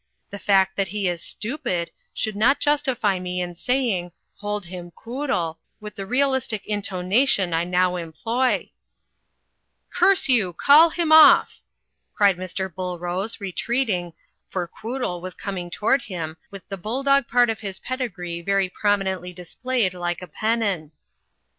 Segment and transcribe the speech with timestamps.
[0.31, 1.91] The fact that he is stupid
[2.25, 7.53] would not justify me * in saying 'hold him, Quoodle/ with the realistic into nation
[7.53, 8.71] I now employ"
[9.93, 11.61] "Curse you, call him off!"
[12.15, 12.67] cried Mr.
[12.67, 14.13] Bullrose, re treating,
[14.49, 19.31] for Quoodle was coming toward him with the bulldog part of his pedigree very prominently
[19.33, 20.93] displayed, like a pennon.